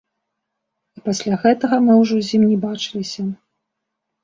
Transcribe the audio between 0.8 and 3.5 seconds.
І пасля гэтага мы ўжо з ім не бачыліся.